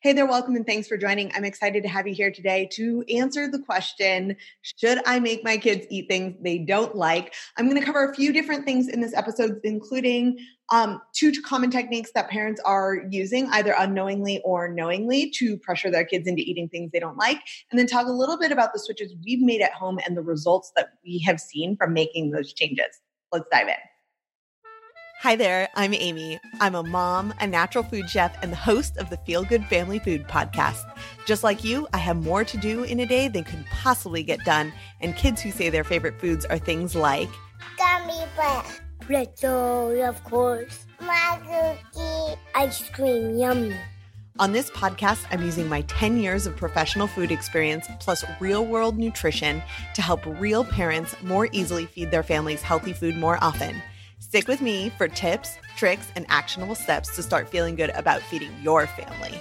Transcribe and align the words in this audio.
Hey 0.00 0.12
there, 0.12 0.26
welcome 0.26 0.54
and 0.54 0.64
thanks 0.64 0.86
for 0.86 0.96
joining. 0.96 1.32
I'm 1.34 1.44
excited 1.44 1.82
to 1.82 1.88
have 1.88 2.06
you 2.06 2.14
here 2.14 2.30
today 2.30 2.68
to 2.74 3.02
answer 3.12 3.50
the 3.50 3.58
question 3.58 4.36
Should 4.62 5.00
I 5.06 5.18
make 5.18 5.42
my 5.42 5.56
kids 5.56 5.86
eat 5.90 6.06
things 6.08 6.36
they 6.40 6.58
don't 6.58 6.94
like? 6.94 7.34
I'm 7.56 7.68
going 7.68 7.80
to 7.80 7.84
cover 7.84 8.04
a 8.04 8.14
few 8.14 8.32
different 8.32 8.64
things 8.64 8.86
in 8.86 9.00
this 9.00 9.12
episode, 9.12 9.60
including 9.64 10.38
um, 10.70 11.00
two 11.16 11.32
common 11.42 11.70
techniques 11.70 12.12
that 12.14 12.30
parents 12.30 12.60
are 12.64 13.06
using, 13.10 13.48
either 13.48 13.74
unknowingly 13.76 14.40
or 14.44 14.68
knowingly, 14.68 15.30
to 15.30 15.56
pressure 15.56 15.90
their 15.90 16.04
kids 16.04 16.28
into 16.28 16.42
eating 16.42 16.68
things 16.68 16.92
they 16.92 17.00
don't 17.00 17.18
like. 17.18 17.40
And 17.70 17.78
then 17.78 17.88
talk 17.88 18.06
a 18.06 18.12
little 18.12 18.38
bit 18.38 18.52
about 18.52 18.72
the 18.72 18.78
switches 18.78 19.16
we've 19.24 19.42
made 19.42 19.62
at 19.62 19.72
home 19.72 19.98
and 20.06 20.16
the 20.16 20.22
results 20.22 20.70
that 20.76 20.90
we 21.04 21.18
have 21.26 21.40
seen 21.40 21.76
from 21.76 21.92
making 21.92 22.30
those 22.30 22.52
changes. 22.52 23.00
Let's 23.32 23.46
dive 23.50 23.66
in. 23.66 23.74
Hi 25.22 25.34
there, 25.34 25.68
I'm 25.74 25.94
Amy. 25.94 26.38
I'm 26.60 26.76
a 26.76 26.84
mom, 26.84 27.34
a 27.40 27.46
natural 27.48 27.82
food 27.82 28.08
chef, 28.08 28.40
and 28.40 28.52
the 28.52 28.56
host 28.56 28.96
of 28.98 29.10
the 29.10 29.16
Feel 29.16 29.42
Good 29.42 29.64
Family 29.64 29.98
Food 29.98 30.28
podcast. 30.28 30.84
Just 31.26 31.42
like 31.42 31.64
you, 31.64 31.88
I 31.92 31.98
have 31.98 32.22
more 32.22 32.44
to 32.44 32.56
do 32.56 32.84
in 32.84 33.00
a 33.00 33.06
day 33.06 33.26
than 33.26 33.42
could 33.42 33.66
possibly 33.66 34.22
get 34.22 34.44
done, 34.44 34.72
and 35.00 35.16
kids 35.16 35.42
who 35.42 35.50
say 35.50 35.70
their 35.70 35.82
favorite 35.82 36.20
foods 36.20 36.44
are 36.44 36.56
things 36.56 36.94
like 36.94 37.28
gummy 37.76 38.22
bear, 38.36 38.62
pretzel, 39.00 40.00
of 40.04 40.22
course, 40.22 40.86
my 41.00 41.40
cookie, 41.42 42.40
ice 42.54 42.88
cream, 42.90 43.36
yummy. 43.36 43.74
On 44.38 44.52
this 44.52 44.70
podcast, 44.70 45.26
I'm 45.32 45.42
using 45.42 45.68
my 45.68 45.80
10 45.82 46.18
years 46.18 46.46
of 46.46 46.56
professional 46.56 47.08
food 47.08 47.32
experience 47.32 47.88
plus 47.98 48.24
real 48.38 48.64
world 48.64 48.96
nutrition 48.96 49.64
to 49.94 50.00
help 50.00 50.24
real 50.24 50.64
parents 50.64 51.16
more 51.24 51.48
easily 51.50 51.86
feed 51.86 52.12
their 52.12 52.22
families 52.22 52.62
healthy 52.62 52.92
food 52.92 53.16
more 53.16 53.36
often. 53.42 53.82
Stick 54.28 54.46
with 54.46 54.60
me 54.60 54.90
for 54.90 55.08
tips, 55.08 55.56
tricks, 55.78 56.06
and 56.14 56.26
actionable 56.28 56.74
steps 56.74 57.16
to 57.16 57.22
start 57.22 57.48
feeling 57.48 57.74
good 57.76 57.88
about 57.94 58.20
feeding 58.20 58.50
your 58.62 58.86
family. 58.86 59.40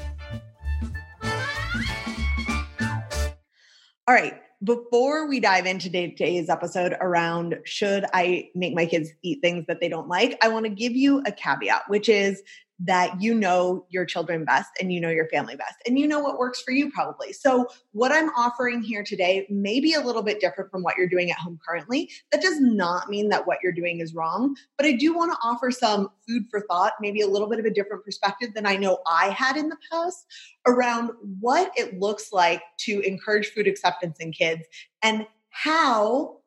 All 4.07 4.15
right. 4.15 4.39
Before 4.63 5.27
we 5.27 5.41
dive 5.41 5.65
into 5.65 5.89
today's 5.89 6.49
episode 6.49 6.95
around 7.01 7.57
should 7.65 8.05
I 8.13 8.49
make 8.55 8.73
my 8.73 8.85
kids 8.85 9.09
eat 9.23 9.41
things 9.41 9.65
that 9.67 9.81
they 9.81 9.89
don't 9.89 10.07
like, 10.07 10.37
I 10.41 10.47
want 10.47 10.63
to 10.65 10.69
give 10.69 10.93
you 10.93 11.21
a 11.27 11.33
caveat, 11.33 11.83
which 11.89 12.07
is 12.07 12.41
that 12.79 13.21
you 13.21 13.33
know 13.33 13.85
your 13.89 14.05
children 14.05 14.45
best 14.45 14.69
and 14.79 14.93
you 14.93 15.01
know 15.01 15.09
your 15.09 15.27
family 15.29 15.55
best 15.55 15.75
and 15.87 15.97
you 15.97 16.07
know 16.07 16.19
what 16.19 16.37
works 16.37 16.61
for 16.61 16.71
you 16.71 16.91
probably. 16.91 17.33
So, 17.33 17.67
what 17.91 18.11
I'm 18.11 18.29
offering 18.29 18.81
here 18.81 19.03
today 19.03 19.47
may 19.49 19.79
be 19.79 19.93
a 19.93 20.01
little 20.01 20.21
bit 20.21 20.39
different 20.39 20.69
from 20.69 20.83
what 20.83 20.95
you're 20.97 21.07
doing 21.07 21.31
at 21.31 21.37
home 21.37 21.59
currently. 21.67 22.11
That 22.31 22.41
does 22.41 22.59
not 22.59 23.09
mean 23.09 23.29
that 23.29 23.47
what 23.47 23.59
you're 23.63 23.71
doing 23.71 23.99
is 23.99 24.13
wrong, 24.13 24.55
but 24.77 24.85
I 24.85 24.91
do 24.91 25.15
want 25.15 25.31
to 25.31 25.37
offer 25.43 25.71
some 25.71 26.09
food 26.27 26.43
for 26.51 26.61
thought, 26.61 26.93
maybe 27.01 27.21
a 27.21 27.27
little 27.27 27.49
bit 27.49 27.59
of 27.59 27.65
a 27.65 27.73
different 27.73 28.03
perspective 28.03 28.53
than 28.53 28.65
I 28.65 28.75
know 28.75 28.99
I 29.07 29.29
had 29.29 29.57
in 29.57 29.69
the 29.69 29.77
past 29.91 30.25
around 30.67 31.11
what 31.39 31.71
it 31.75 31.99
looks 31.99 32.31
like 32.31 32.61
to 32.79 32.99
encourage 33.01 33.47
food 33.47 33.67
acceptance 33.67 34.17
in 34.19 34.31
kids 34.31 34.63
and 35.01 35.25
how 35.49 36.37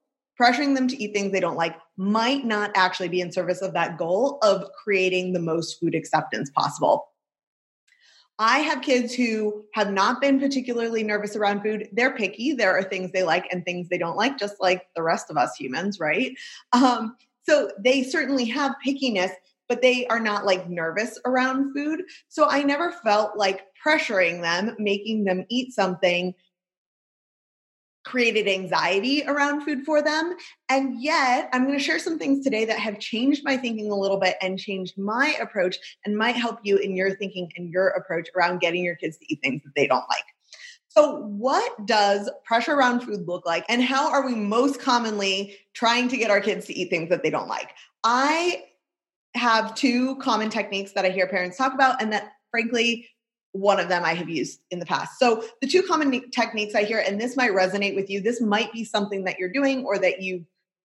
pressuring 0.40 0.74
them 0.74 0.88
to 0.88 1.02
eat 1.02 1.12
things 1.12 1.32
they 1.32 1.40
don't 1.40 1.56
like 1.56 1.76
might 1.96 2.44
not 2.44 2.70
actually 2.74 3.08
be 3.08 3.20
in 3.20 3.30
service 3.30 3.60
of 3.60 3.74
that 3.74 3.98
goal 3.98 4.38
of 4.42 4.64
creating 4.72 5.32
the 5.32 5.40
most 5.40 5.78
food 5.78 5.94
acceptance 5.94 6.50
possible. 6.50 7.08
I 8.38 8.60
have 8.60 8.80
kids 8.80 9.12
who 9.12 9.66
have 9.74 9.92
not 9.92 10.22
been 10.22 10.40
particularly 10.40 11.02
nervous 11.04 11.36
around 11.36 11.60
food. 11.60 11.88
They're 11.92 12.16
picky. 12.16 12.54
There 12.54 12.74
are 12.74 12.82
things 12.82 13.12
they 13.12 13.22
like 13.22 13.46
and 13.52 13.62
things 13.64 13.90
they 13.90 13.98
don't 13.98 14.16
like, 14.16 14.38
just 14.38 14.54
like 14.60 14.86
the 14.96 15.02
rest 15.02 15.30
of 15.30 15.36
us 15.36 15.54
humans, 15.56 16.00
right? 16.00 16.34
Um, 16.72 17.16
so 17.42 17.70
they 17.78 18.02
certainly 18.02 18.46
have 18.46 18.76
pickiness, 18.86 19.32
but 19.68 19.82
they 19.82 20.06
are 20.06 20.20
not 20.20 20.46
like 20.46 20.70
nervous 20.70 21.18
around 21.26 21.74
food. 21.74 22.02
So 22.28 22.48
I 22.48 22.62
never 22.62 22.92
felt 23.04 23.36
like 23.36 23.66
pressuring 23.84 24.40
them, 24.40 24.74
making 24.78 25.24
them 25.24 25.44
eat 25.50 25.74
something 25.74 26.34
created 28.04 28.48
anxiety 28.48 29.22
around 29.26 29.62
food 29.62 29.84
for 29.84 30.02
them. 30.02 30.34
And 30.68 31.02
yet, 31.02 31.48
I'm 31.52 31.66
going 31.66 31.78
to 31.78 31.84
share 31.84 31.98
some 31.98 32.18
things 32.18 32.42
today 32.42 32.64
that 32.64 32.78
have 32.78 32.98
changed 32.98 33.44
my 33.44 33.56
thinking 33.56 33.90
a 33.90 33.96
little 33.96 34.18
bit 34.18 34.36
and 34.40 34.58
changed 34.58 34.98
my 34.98 35.36
approach 35.40 35.76
and 36.04 36.16
might 36.16 36.36
help 36.36 36.60
you 36.62 36.76
in 36.78 36.96
your 36.96 37.14
thinking 37.16 37.50
and 37.56 37.70
your 37.70 37.88
approach 37.88 38.28
around 38.36 38.60
getting 38.60 38.84
your 38.84 38.96
kids 38.96 39.18
to 39.18 39.32
eat 39.32 39.40
things 39.42 39.62
that 39.64 39.72
they 39.76 39.86
don't 39.86 40.08
like. 40.08 40.24
So, 40.88 41.20
what 41.20 41.86
does 41.86 42.28
pressure 42.44 42.72
around 42.72 43.02
food 43.02 43.28
look 43.28 43.46
like, 43.46 43.64
and 43.68 43.80
how 43.80 44.10
are 44.10 44.26
we 44.26 44.34
most 44.34 44.80
commonly 44.80 45.56
trying 45.72 46.08
to 46.08 46.16
get 46.16 46.32
our 46.32 46.40
kids 46.40 46.66
to 46.66 46.76
eat 46.76 46.90
things 46.90 47.10
that 47.10 47.22
they 47.22 47.30
don't 47.30 47.46
like? 47.46 47.70
I 48.02 48.64
have 49.36 49.76
two 49.76 50.16
common 50.16 50.50
techniques 50.50 50.92
that 50.92 51.04
I 51.04 51.10
hear 51.10 51.28
parents 51.28 51.56
talk 51.56 51.74
about, 51.74 52.02
and 52.02 52.12
that 52.12 52.32
frankly 52.50 53.06
one 53.52 53.80
of 53.80 53.88
them 53.88 54.04
I 54.04 54.14
have 54.14 54.28
used 54.28 54.60
in 54.70 54.78
the 54.78 54.86
past. 54.86 55.18
So, 55.18 55.44
the 55.60 55.66
two 55.66 55.82
common 55.82 56.30
techniques 56.30 56.74
I 56.74 56.84
hear, 56.84 57.02
and 57.04 57.20
this 57.20 57.36
might 57.36 57.50
resonate 57.50 57.94
with 57.94 58.10
you, 58.10 58.20
this 58.20 58.40
might 58.40 58.72
be 58.72 58.84
something 58.84 59.24
that 59.24 59.38
you're 59.38 59.52
doing 59.52 59.84
or 59.84 59.98
that 59.98 60.22
you've 60.22 60.44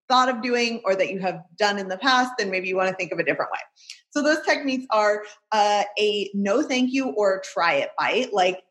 thought 0.08 0.28
of 0.28 0.42
doing 0.42 0.82
or 0.84 0.94
that 0.94 1.10
you 1.10 1.18
have 1.18 1.42
done 1.56 1.78
in 1.78 1.88
the 1.88 1.96
past, 1.96 2.32
then 2.38 2.50
maybe 2.50 2.68
you 2.68 2.76
want 2.76 2.88
to 2.90 2.94
think 2.94 3.12
of 3.12 3.18
a 3.18 3.24
different 3.24 3.50
way. 3.52 3.58
So, 4.10 4.22
those 4.22 4.44
techniques 4.44 4.86
are 4.90 5.24
uh, 5.52 5.84
a 5.98 6.30
no 6.34 6.62
thank 6.62 6.92
you 6.92 7.10
or 7.10 7.42
try 7.44 7.74
it 7.74 7.90
bite. 7.98 8.32
Like, 8.32 8.62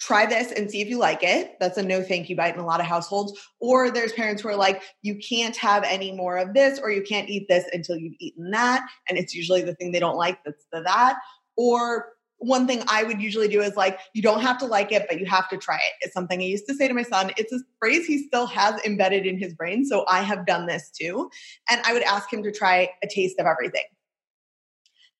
try 0.00 0.24
this 0.24 0.50
and 0.50 0.70
see 0.70 0.80
if 0.80 0.88
you 0.88 0.98
like 0.98 1.22
it. 1.22 1.56
That's 1.60 1.76
a 1.76 1.82
no 1.82 2.02
thank 2.02 2.30
you 2.30 2.36
bite 2.36 2.54
in 2.54 2.60
a 2.60 2.66
lot 2.66 2.80
of 2.80 2.86
households. 2.86 3.38
Or 3.60 3.90
there's 3.90 4.12
parents 4.12 4.42
who 4.42 4.48
are 4.48 4.56
like, 4.56 4.82
you 5.02 5.16
can't 5.16 5.56
have 5.58 5.84
any 5.84 6.10
more 6.10 6.38
of 6.38 6.54
this 6.54 6.78
or 6.78 6.90
you 6.90 7.02
can't 7.02 7.28
eat 7.28 7.48
this 7.48 7.66
until 7.72 7.96
you've 7.96 8.16
eaten 8.18 8.50
that. 8.50 8.88
And 9.08 9.18
it's 9.18 9.34
usually 9.34 9.60
the 9.60 9.74
thing 9.74 9.92
they 9.92 10.00
don't 10.00 10.16
like 10.16 10.42
that's 10.42 10.64
the 10.72 10.80
that. 10.82 11.18
Or 11.56 12.12
one 12.38 12.66
thing 12.66 12.82
I 12.88 13.04
would 13.04 13.20
usually 13.20 13.48
do 13.48 13.60
is 13.60 13.76
like, 13.76 13.98
you 14.14 14.22
don't 14.22 14.40
have 14.40 14.56
to 14.58 14.66
like 14.66 14.92
it, 14.92 15.04
but 15.08 15.20
you 15.20 15.26
have 15.26 15.48
to 15.50 15.58
try 15.58 15.76
it. 15.76 15.92
It's 16.00 16.14
something 16.14 16.40
I 16.40 16.44
used 16.44 16.66
to 16.68 16.74
say 16.74 16.88
to 16.88 16.94
my 16.94 17.02
son. 17.02 17.32
It's 17.36 17.52
a 17.52 17.58
phrase 17.78 18.06
he 18.06 18.26
still 18.26 18.46
has 18.46 18.80
embedded 18.84 19.26
in 19.26 19.38
his 19.38 19.52
brain. 19.52 19.84
So 19.84 20.06
I 20.08 20.22
have 20.22 20.46
done 20.46 20.66
this 20.66 20.90
too. 20.90 21.30
And 21.68 21.82
I 21.84 21.92
would 21.92 22.02
ask 22.02 22.32
him 22.32 22.42
to 22.42 22.50
try 22.50 22.88
a 23.04 23.06
taste 23.06 23.38
of 23.38 23.46
everything. 23.46 23.84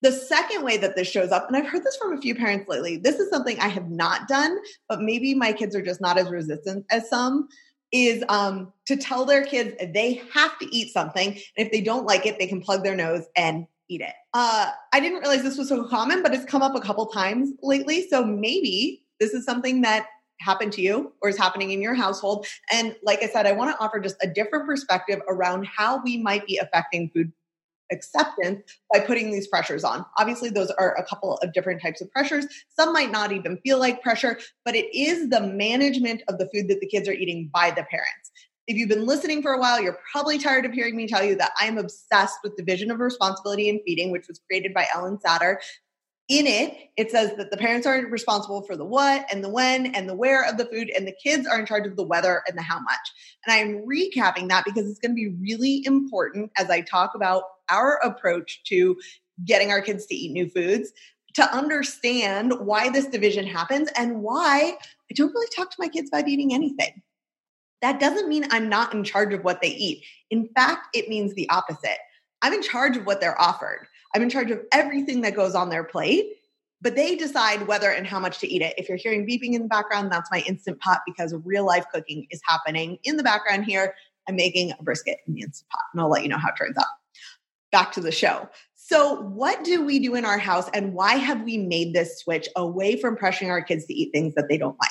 The 0.03 0.13
second 0.13 0.65
way 0.65 0.79
that 0.79 0.97
this 0.97 1.09
shows 1.09 1.31
up, 1.31 1.47
and 1.47 1.55
I've 1.55 1.67
heard 1.67 1.85
this 1.85 1.97
from 1.97 2.17
a 2.17 2.21
few 2.21 2.35
parents 2.35 2.67
lately, 2.71 2.97
this 2.97 3.17
is 3.17 3.29
something 3.29 3.61
I 3.61 3.69
have 3.69 3.91
not 3.91 4.27
done, 4.27 4.57
but 4.89 5.03
maybe 5.03 5.35
my 5.35 5.53
kids 5.53 5.77
are 5.77 5.83
just 5.83 6.01
not 6.01 6.17
as 6.17 6.31
resistant 6.31 6.87
as 6.91 7.11
some, 7.11 7.49
is 7.93 8.25
um, 8.31 8.73
to 8.87 8.97
tell 8.97 9.27
their 9.27 9.45
kids 9.45 9.75
they 9.93 10.23
have 10.33 10.59
to 10.61 10.75
eat 10.75 10.93
something. 10.95 11.29
And 11.29 11.67
if 11.67 11.71
they 11.71 11.83
don't 11.83 12.07
like 12.07 12.25
it, 12.25 12.39
they 12.39 12.47
can 12.47 12.63
plug 12.63 12.83
their 12.83 12.97
nose 12.97 13.27
and 13.37 13.67
eat 13.91 14.01
it. 14.01 14.15
Uh, 14.33 14.71
I 14.93 15.01
didn't 15.01 15.19
realize 15.19 15.43
this 15.43 15.59
was 15.59 15.69
so 15.69 15.85
common, 15.89 16.23
but 16.23 16.33
it's 16.33 16.45
come 16.45 16.63
up 16.63 16.75
a 16.75 16.81
couple 16.81 17.07
times 17.07 17.51
lately. 17.63 18.07
So 18.09 18.25
maybe 18.25 19.05
this 19.19 19.35
is 19.35 19.45
something 19.45 19.83
that 19.83 20.07
happened 20.41 20.73
to 20.73 20.81
you 20.81 21.13
or 21.21 21.29
is 21.29 21.37
happening 21.37 21.73
in 21.73 21.83
your 21.83 21.95
household. 21.95 22.47
And 22.73 22.97
like 23.03 23.23
I 23.23 23.27
said, 23.27 23.47
I 23.47 23.53
want 23.53 23.77
to 23.77 23.85
offer 23.85 24.01
just 24.01 24.17
a 24.23 24.27
different 24.27 24.67
perspective 24.67 25.21
around 25.29 25.67
how 25.67 26.01
we 26.03 26.17
might 26.17 26.47
be 26.47 26.57
affecting 26.57 27.11
food 27.15 27.33
acceptance 27.93 28.63
by 28.93 29.01
putting 29.01 29.33
these 29.33 29.49
pressures 29.49 29.85
on. 29.85 30.05
Obviously, 30.17 30.49
those 30.49 30.71
are 30.71 30.95
a 30.95 31.05
couple 31.05 31.37
of 31.39 31.53
different 31.53 31.83
types 31.83 32.01
of 32.01 32.11
pressures. 32.13 32.47
Some 32.69 32.93
might 32.93 33.11
not 33.11 33.33
even 33.33 33.59
feel 33.59 33.81
like 33.81 34.01
pressure, 34.01 34.39
but 34.65 34.77
it 34.77 34.97
is 34.97 35.29
the 35.29 35.41
management 35.41 36.23
of 36.29 36.39
the 36.39 36.49
food 36.55 36.69
that 36.69 36.81
the 36.81 36.87
kids 36.87 37.09
are 37.09 37.13
eating 37.13 37.51
by 37.53 37.71
the 37.71 37.83
parents. 37.83 38.31
If 38.71 38.77
you've 38.77 38.89
been 38.89 39.05
listening 39.05 39.43
for 39.43 39.53
a 39.53 39.59
while, 39.59 39.83
you're 39.83 39.99
probably 40.13 40.39
tired 40.39 40.65
of 40.65 40.73
hearing 40.73 40.95
me 40.95 41.09
tell 41.09 41.25
you 41.25 41.35
that 41.35 41.51
I 41.61 41.67
am 41.67 41.77
obsessed 41.77 42.37
with 42.45 42.55
the 42.55 42.63
division 42.63 42.93
of 42.93 43.01
responsibility 43.01 43.69
in 43.69 43.81
feeding, 43.85 44.13
which 44.13 44.29
was 44.29 44.39
created 44.47 44.73
by 44.73 44.87
Ellyn 44.95 45.21
Satter. 45.21 45.57
In 46.29 46.47
it, 46.47 46.77
it 46.97 47.11
says 47.11 47.33
that 47.37 47.51
the 47.51 47.57
parents 47.57 47.85
are 47.85 47.99
responsible 48.07 48.63
for 48.63 48.77
the 48.77 48.85
what 48.85 49.27
and 49.33 49.43
the 49.43 49.49
when 49.49 49.87
and 49.87 50.09
the 50.09 50.15
where 50.15 50.49
of 50.49 50.57
the 50.57 50.67
food, 50.67 50.89
and 50.97 51.05
the 51.05 51.17
kids 51.21 51.49
are 51.49 51.59
in 51.59 51.67
charge 51.67 51.85
of 51.85 51.97
the 51.97 52.05
whether 52.05 52.45
and 52.47 52.57
the 52.57 52.63
how 52.63 52.79
much. 52.79 53.11
And 53.45 53.53
I'm 53.53 53.85
recapping 53.85 54.49
that 54.51 54.65
because 54.65 54.89
it's 54.89 55.01
going 55.01 55.17
to 55.17 55.17
be 55.17 55.35
really 55.43 55.85
important 55.85 56.53
as 56.57 56.71
I 56.71 56.83
talk 56.83 57.17
about 57.17 57.43
our 57.71 57.97
approach 58.05 58.63
to 58.67 58.97
getting 59.45 59.73
our 59.73 59.81
kids 59.81 60.07
to 60.07 60.15
eat 60.15 60.31
new 60.31 60.49
foods 60.49 60.93
to 61.35 61.43
understand 61.53 62.53
why 62.61 62.89
this 62.89 63.07
division 63.07 63.49
happens 63.49 63.89
and 63.97 64.23
why 64.23 64.77
I 65.11 65.15
don't 65.15 65.35
really 65.35 65.49
talk 65.57 65.71
to 65.71 65.77
my 65.81 65.89
kids 65.89 66.09
about 66.09 66.29
eating 66.29 66.55
anything. 66.55 67.03
That 67.83 68.01
doesn't 68.01 68.29
mean 68.29 68.47
I'm 68.51 68.69
not 68.69 68.93
in 68.95 69.05
charge 69.05 69.33
of 69.33 69.43
what 69.43 69.63
they 69.63 69.69
eat. 69.69 70.05
In 70.31 70.49
fact, 70.55 70.95
it 70.95 71.09
means 71.09 71.35
the 71.35 71.49
opposite. 71.49 71.99
I'm 72.43 72.53
in 72.53 72.63
charge 72.63 72.97
of 72.97 73.07
what 73.07 73.21
they're 73.21 73.41
offered. 73.41 73.87
I'm 74.15 74.23
in 74.23 74.31
charge 74.31 74.51
of 74.51 74.61
everything 74.73 75.21
that 75.23 75.37
goes 75.37 75.55
on 75.55 75.69
their 75.69 75.85
plate, 75.85 76.37
but 76.83 76.97
they 76.97 77.15
decide 77.17 77.67
whether 77.67 77.91
and 77.91 78.07
how 78.07 78.19
much 78.19 78.39
to 78.41 78.49
eat 78.49 78.63
it. 78.63 78.75
If 78.77 78.89
you're 78.89 78.99
hearing 78.99 79.27
beeping 79.27 79.55
in 79.55 79.63
the 79.63 79.69
background, 79.69 80.11
that's 80.11 80.31
my 80.31 80.43
instant 80.47 80.81
pot 80.81 81.01
because 81.07 81.35
real 81.45 81.65
life 81.65 81.85
cooking 81.93 82.27
is 82.31 82.41
happening 82.47 82.99
in 83.05 83.17
the 83.17 83.23
background 83.23 83.65
here. 83.65 83.95
I'm 84.29 84.37
making 84.37 84.73
a 84.73 84.83
brisket 84.83 85.19
in 85.27 85.35
the 85.35 85.43
instant 85.43 85.69
pot, 85.71 85.83
and 85.93 86.01
I'll 86.01 86.11
let 86.11 86.23
you 86.23 86.29
know 86.29 86.39
how 86.39 86.49
it 86.49 86.57
turns 86.59 86.77
out. 86.77 86.87
Back 87.73 87.93
to 87.93 88.01
the 88.01 88.13
show. 88.13 88.49
So, 88.75 89.21
what 89.23 89.63
do 89.63 89.85
we 89.85 90.01
do 90.01 90.17
in 90.17 90.25
our 90.25 90.39
house, 90.39 90.69
and 90.75 90.93
why 90.95 91.15
have 91.15 91.43
we 91.43 91.59
made 91.59 91.95
this 91.95 92.19
switch 92.19 92.49
away 92.57 92.97
from 92.97 93.17
pressuring 93.17 93.51
our 93.51 93.63
kids 93.63 93.87
to 93.87 93.95
eat 93.95 94.11
things 94.13 94.35
that 94.35 94.49
they 94.49 94.59
don't 94.59 94.77
like? 94.81 94.91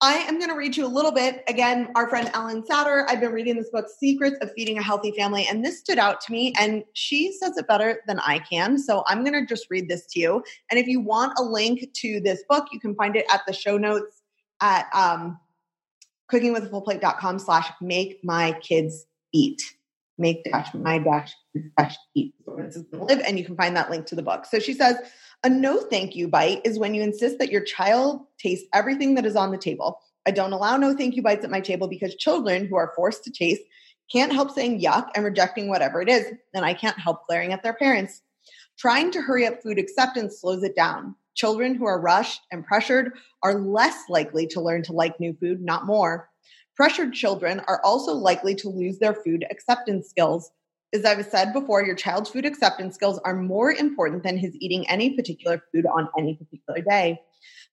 I 0.00 0.18
am 0.18 0.38
going 0.38 0.50
to 0.50 0.54
read 0.54 0.76
you 0.76 0.86
a 0.86 0.88
little 0.88 1.10
bit. 1.10 1.42
Again, 1.48 1.88
our 1.96 2.08
friend 2.08 2.28
Ellyn 2.28 2.64
Satter, 2.64 3.04
I've 3.08 3.18
been 3.18 3.32
reading 3.32 3.56
this 3.56 3.70
book, 3.70 3.86
Secrets 3.98 4.36
of 4.40 4.52
Feeding 4.52 4.78
a 4.78 4.82
Healthy 4.82 5.10
Family, 5.12 5.44
and 5.50 5.64
this 5.64 5.80
stood 5.80 5.98
out 5.98 6.20
to 6.20 6.32
me, 6.32 6.52
and 6.56 6.84
she 6.92 7.32
says 7.32 7.56
it 7.56 7.66
better 7.66 8.00
than 8.06 8.20
I 8.20 8.38
can. 8.38 8.78
So 8.78 9.02
I'm 9.08 9.24
going 9.24 9.32
to 9.32 9.44
just 9.44 9.66
read 9.70 9.88
this 9.88 10.06
to 10.12 10.20
you. 10.20 10.44
And 10.70 10.78
if 10.78 10.86
you 10.86 11.00
want 11.00 11.36
a 11.36 11.42
link 11.42 11.92
to 11.94 12.20
this 12.20 12.44
book, 12.48 12.66
you 12.70 12.78
can 12.78 12.94
find 12.94 13.16
it 13.16 13.26
at 13.32 13.40
the 13.48 13.52
show 13.52 13.76
notes 13.76 14.22
at 14.60 14.86
um, 14.94 15.36
cookingwithafullplate.com 16.30 17.40
slash 17.40 17.68
make 17.80 18.20
my 18.22 18.52
kids 18.60 19.04
eat. 19.32 19.60
Make 20.16 20.44
dash 20.44 20.72
my 20.74 20.98
dash 20.98 21.32
Live, 22.92 23.20
and 23.26 23.38
you 23.38 23.44
can 23.44 23.56
find 23.56 23.76
that 23.76 23.90
link 23.90 24.06
to 24.06 24.14
the 24.14 24.22
book. 24.22 24.46
So 24.46 24.58
she 24.58 24.72
says, 24.72 24.96
a 25.44 25.48
no 25.48 25.78
thank 25.78 26.16
you 26.16 26.28
bite 26.28 26.62
is 26.64 26.78
when 26.78 26.94
you 26.94 27.02
insist 27.02 27.38
that 27.38 27.52
your 27.52 27.62
child 27.62 28.22
taste 28.38 28.66
everything 28.74 29.14
that 29.14 29.26
is 29.26 29.36
on 29.36 29.50
the 29.50 29.58
table. 29.58 30.00
I 30.26 30.30
don't 30.30 30.52
allow 30.52 30.76
no 30.76 30.94
thank 30.94 31.14
you 31.14 31.22
bites 31.22 31.44
at 31.44 31.50
my 31.50 31.60
table 31.60 31.88
because 31.88 32.14
children 32.16 32.66
who 32.66 32.76
are 32.76 32.92
forced 32.96 33.24
to 33.24 33.30
taste 33.30 33.62
can't 34.10 34.32
help 34.32 34.50
saying 34.50 34.80
yuck 34.80 35.08
and 35.14 35.24
rejecting 35.24 35.68
whatever 35.68 36.00
it 36.00 36.08
is, 36.08 36.26
and 36.54 36.64
I 36.64 36.74
can't 36.74 36.98
help 36.98 37.26
glaring 37.26 37.52
at 37.52 37.62
their 37.62 37.74
parents. 37.74 38.22
Trying 38.78 39.10
to 39.12 39.22
hurry 39.22 39.46
up 39.46 39.62
food 39.62 39.78
acceptance 39.78 40.40
slows 40.40 40.62
it 40.62 40.76
down. 40.76 41.14
Children 41.34 41.74
who 41.74 41.84
are 41.84 42.00
rushed 42.00 42.40
and 42.50 42.66
pressured 42.66 43.12
are 43.42 43.60
less 43.60 43.96
likely 44.08 44.46
to 44.48 44.60
learn 44.60 44.82
to 44.84 44.92
like 44.92 45.20
new 45.20 45.34
food, 45.34 45.60
not 45.60 45.86
more. 45.86 46.28
Pressured 46.74 47.12
children 47.12 47.60
are 47.68 47.80
also 47.84 48.12
likely 48.12 48.54
to 48.56 48.68
lose 48.68 48.98
their 48.98 49.14
food 49.14 49.44
acceptance 49.50 50.08
skills. 50.08 50.50
As 50.94 51.04
I've 51.04 51.24
said 51.26 51.52
before, 51.52 51.84
your 51.84 51.94
child's 51.94 52.30
food 52.30 52.46
acceptance 52.46 52.94
skills 52.94 53.20
are 53.24 53.34
more 53.34 53.72
important 53.72 54.22
than 54.22 54.38
his 54.38 54.56
eating 54.56 54.88
any 54.88 55.10
particular 55.10 55.62
food 55.70 55.84
on 55.84 56.08
any 56.16 56.34
particular 56.34 56.80
day. 56.80 57.20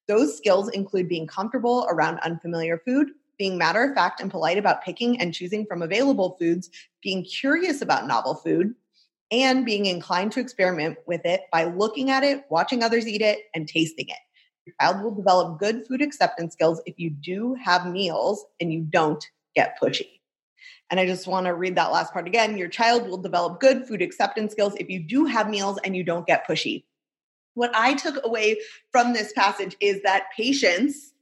Those 0.10 0.36
skills 0.36 0.70
include 0.70 1.08
being 1.08 1.26
comfortable 1.26 1.88
around 1.90 2.20
unfamiliar 2.20 2.82
food, 2.86 3.12
being 3.38 3.58
matter 3.58 3.84
of 3.84 3.96
fact 3.96 4.20
and 4.20 4.30
polite 4.30 4.58
about 4.58 4.84
picking 4.84 5.20
and 5.22 5.34
choosing 5.34 5.66
from 5.66 5.82
available 5.82 6.36
foods, 6.38 6.70
being 7.02 7.24
curious 7.24 7.82
about 7.82 8.06
novel 8.06 8.36
food, 8.36 8.76
and 9.32 9.66
being 9.66 9.86
inclined 9.86 10.34
to 10.34 10.42
experiment 10.42 10.98
with 11.08 11.22
it 11.24 11.42
by 11.54 11.64
looking 11.64 12.12
at 12.12 12.24
it, 12.24 12.44
watching 12.50 12.84
others 12.84 13.08
eat 13.08 13.22
it, 13.22 13.40
and 13.56 13.68
tasting 13.68 14.10
it. 14.10 14.18
Your 14.66 14.76
child 14.82 15.04
will 15.04 15.16
develop 15.16 15.58
good 15.58 15.86
food 15.88 16.02
acceptance 16.02 16.54
skills 16.54 16.82
if 16.86 16.96
you 16.98 17.12
do 17.12 17.56
have 17.64 17.88
meals 17.88 18.46
and 18.60 18.74
you 18.74 18.82
don't 18.82 19.26
get 19.56 19.80
pushy. 19.82 20.15
And 20.90 21.00
I 21.00 21.06
just 21.06 21.28
want 21.28 21.48
to 21.48 21.54
read 21.54 21.76
that 21.76 21.92
last 21.92 22.14
part 22.14 22.28
again. 22.28 22.58
Your 22.58 22.68
child 22.68 23.08
will 23.08 23.18
develop 23.18 23.60
good 23.60 23.88
food 23.88 24.02
acceptance 24.02 24.52
skills 24.52 24.76
if 24.80 24.90
you 24.90 25.00
do 25.00 25.26
have 25.26 25.50
meals 25.50 25.80
and 25.84 25.96
you 25.96 26.04
don't 26.04 26.28
get 26.28 26.48
pushy. 26.48 26.84
What 27.56 27.72
I 27.74 27.94
took 27.94 28.24
away 28.24 28.60
from 28.92 29.14
this 29.14 29.34
passage 29.34 29.76
is 29.80 30.02
that 30.04 30.28
patience 30.36 31.14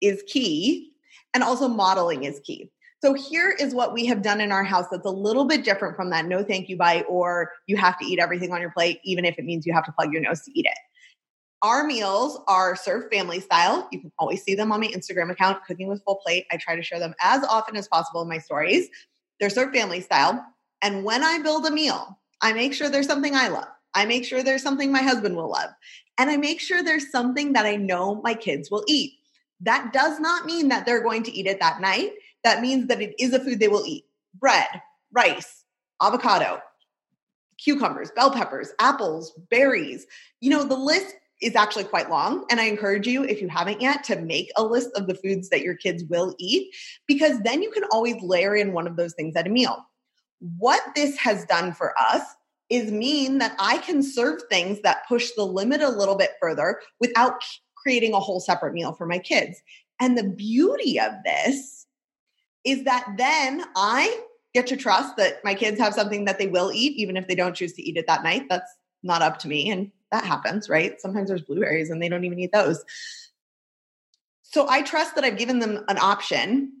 is 0.00 0.22
key 0.26 0.92
and 1.34 1.42
also 1.42 1.68
modeling 1.68 2.24
is 2.24 2.40
key. 2.40 2.70
So 3.02 3.14
here 3.14 3.48
is 3.58 3.74
what 3.74 3.94
we 3.94 4.04
have 4.06 4.20
done 4.20 4.42
in 4.42 4.52
our 4.52 4.62
house 4.62 4.84
that's 4.90 5.06
a 5.06 5.10
little 5.10 5.46
bit 5.46 5.64
different 5.64 5.96
from 5.96 6.10
that 6.10 6.26
no 6.26 6.44
thank 6.44 6.68
you 6.68 6.76
bite 6.76 7.06
or 7.08 7.50
you 7.66 7.78
have 7.78 7.98
to 7.98 8.04
eat 8.04 8.18
everything 8.20 8.52
on 8.52 8.60
your 8.60 8.70
plate, 8.70 9.00
even 9.04 9.24
if 9.24 9.38
it 9.38 9.44
means 9.46 9.66
you 9.66 9.72
have 9.72 9.86
to 9.86 9.92
plug 9.92 10.12
your 10.12 10.20
nose 10.20 10.42
to 10.42 10.58
eat 10.58 10.66
it. 10.66 10.78
Our 11.62 11.84
meals 11.84 12.40
are 12.48 12.74
served 12.74 13.12
family 13.12 13.38
style. 13.38 13.86
You 13.92 14.00
can 14.00 14.12
always 14.18 14.42
see 14.42 14.54
them 14.54 14.72
on 14.72 14.80
my 14.80 14.86
Instagram 14.86 15.30
account, 15.30 15.62
Cooking 15.66 15.88
with 15.88 16.02
Full 16.04 16.16
Plate. 16.16 16.46
I 16.50 16.56
try 16.56 16.74
to 16.74 16.82
share 16.82 16.98
them 16.98 17.14
as 17.20 17.44
often 17.44 17.76
as 17.76 17.86
possible 17.86 18.22
in 18.22 18.28
my 18.28 18.38
stories. 18.38 18.88
They're 19.38 19.50
served 19.50 19.74
family 19.74 20.00
style. 20.00 20.42
And 20.80 21.04
when 21.04 21.22
I 21.22 21.38
build 21.38 21.66
a 21.66 21.70
meal, 21.70 22.18
I 22.40 22.54
make 22.54 22.72
sure 22.72 22.88
there's 22.88 23.06
something 23.06 23.36
I 23.36 23.48
love. 23.48 23.68
I 23.94 24.06
make 24.06 24.24
sure 24.24 24.42
there's 24.42 24.62
something 24.62 24.90
my 24.90 25.02
husband 25.02 25.36
will 25.36 25.50
love. 25.50 25.70
And 26.16 26.30
I 26.30 26.38
make 26.38 26.60
sure 26.60 26.82
there's 26.82 27.10
something 27.10 27.52
that 27.52 27.66
I 27.66 27.76
know 27.76 28.22
my 28.22 28.32
kids 28.32 28.70
will 28.70 28.84
eat. 28.88 29.12
That 29.60 29.92
does 29.92 30.18
not 30.18 30.46
mean 30.46 30.68
that 30.68 30.86
they're 30.86 31.02
going 31.02 31.24
to 31.24 31.32
eat 31.32 31.46
it 31.46 31.60
that 31.60 31.82
night. 31.82 32.12
That 32.42 32.62
means 32.62 32.86
that 32.86 33.02
it 33.02 33.14
is 33.18 33.34
a 33.34 33.40
food 33.40 33.58
they 33.58 33.68
will 33.68 33.84
eat 33.84 34.04
bread, 34.34 34.68
rice, 35.12 35.64
avocado, 36.00 36.60
cucumbers, 37.58 38.10
bell 38.12 38.30
peppers, 38.30 38.72
apples, 38.78 39.38
berries. 39.50 40.06
You 40.40 40.50
know, 40.50 40.64
the 40.64 40.76
list 40.76 41.16
is 41.40 41.56
actually 41.56 41.84
quite 41.84 42.10
long. 42.10 42.44
And 42.50 42.60
I 42.60 42.64
encourage 42.64 43.06
you, 43.06 43.24
if 43.24 43.40
you 43.40 43.48
haven't 43.48 43.80
yet, 43.80 44.04
to 44.04 44.20
make 44.20 44.50
a 44.56 44.62
list 44.62 44.90
of 44.94 45.06
the 45.06 45.14
foods 45.14 45.48
that 45.48 45.62
your 45.62 45.74
kids 45.74 46.04
will 46.04 46.34
eat, 46.38 46.74
because 47.06 47.40
then 47.40 47.62
you 47.62 47.70
can 47.70 47.84
always 47.84 48.22
layer 48.22 48.54
in 48.54 48.72
one 48.72 48.86
of 48.86 48.96
those 48.96 49.14
things 49.14 49.36
at 49.36 49.46
a 49.46 49.50
meal. 49.50 49.84
What 50.58 50.82
this 50.94 51.16
has 51.18 51.44
done 51.46 51.72
for 51.72 51.94
us 51.98 52.22
is 52.68 52.92
mean 52.92 53.38
that 53.38 53.56
I 53.58 53.78
can 53.78 54.02
serve 54.02 54.42
things 54.48 54.80
that 54.82 55.06
push 55.08 55.30
the 55.36 55.44
limit 55.44 55.80
a 55.80 55.88
little 55.88 56.16
bit 56.16 56.32
further 56.40 56.80
without 57.00 57.42
creating 57.74 58.14
a 58.14 58.20
whole 58.20 58.40
separate 58.40 58.74
meal 58.74 58.92
for 58.92 59.06
my 59.06 59.18
kids. 59.18 59.60
And 60.00 60.16
the 60.16 60.28
beauty 60.28 61.00
of 61.00 61.12
this 61.24 61.86
is 62.64 62.84
that 62.84 63.06
then 63.16 63.64
I 63.76 64.22
get 64.54 64.66
to 64.68 64.76
trust 64.76 65.16
that 65.16 65.42
my 65.44 65.54
kids 65.54 65.80
have 65.80 65.94
something 65.94 66.24
that 66.26 66.38
they 66.38 66.46
will 66.46 66.70
eat, 66.72 66.96
even 66.96 67.16
if 67.16 67.26
they 67.26 67.34
don't 67.34 67.56
choose 67.56 67.72
to 67.74 67.82
eat 67.82 67.96
it 67.96 68.06
that 68.06 68.22
night. 68.22 68.46
That's 68.48 68.70
not 69.02 69.22
up 69.22 69.38
to 69.40 69.48
me. 69.48 69.70
And 69.70 69.90
that 70.10 70.24
happens, 70.24 70.68
right? 70.68 71.00
Sometimes 71.00 71.28
there's 71.28 71.42
blueberries 71.42 71.90
and 71.90 72.02
they 72.02 72.08
don't 72.08 72.24
even 72.24 72.38
eat 72.38 72.52
those. 72.52 72.84
So 74.42 74.68
I 74.68 74.82
trust 74.82 75.14
that 75.14 75.24
I've 75.24 75.38
given 75.38 75.58
them 75.58 75.84
an 75.88 75.98
option. 75.98 76.72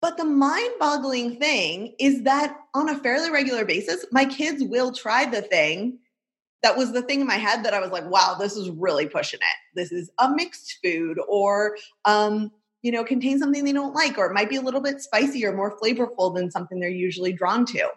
But 0.00 0.16
the 0.16 0.24
mind 0.24 0.74
boggling 0.78 1.40
thing 1.40 1.94
is 1.98 2.22
that 2.22 2.56
on 2.74 2.88
a 2.88 2.98
fairly 2.98 3.30
regular 3.30 3.64
basis, 3.64 4.06
my 4.12 4.24
kids 4.24 4.62
will 4.62 4.92
try 4.92 5.24
the 5.24 5.42
thing 5.42 5.98
that 6.62 6.76
was 6.76 6.92
the 6.92 7.02
thing 7.02 7.20
in 7.20 7.26
my 7.26 7.34
head 7.34 7.64
that 7.64 7.74
I 7.74 7.80
was 7.80 7.90
like, 7.90 8.08
wow, 8.08 8.36
this 8.38 8.56
is 8.56 8.70
really 8.70 9.06
pushing 9.06 9.40
it. 9.40 9.56
This 9.74 9.92
is 9.92 10.10
a 10.18 10.30
mixed 10.30 10.78
food 10.82 11.18
or, 11.28 11.76
um, 12.04 12.50
you 12.82 12.92
know, 12.92 13.04
contains 13.04 13.40
something 13.40 13.64
they 13.64 13.72
don't 13.72 13.94
like, 13.94 14.18
or 14.18 14.26
it 14.26 14.34
might 14.34 14.48
be 14.48 14.56
a 14.56 14.60
little 14.60 14.80
bit 14.80 15.00
spicy 15.00 15.44
or 15.44 15.52
more 15.52 15.78
flavorful 15.78 16.34
than 16.34 16.50
something 16.50 16.78
they're 16.78 16.88
usually 16.88 17.32
drawn 17.32 17.64
to. 17.66 17.88